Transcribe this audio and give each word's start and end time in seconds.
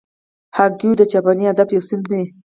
هایکو 0.57 0.89
د 0.97 1.01
جاپاني 1.11 1.45
ادب 1.53 1.67
یو 1.75 1.81
صنف 1.89 2.05
دئ. 2.11 2.23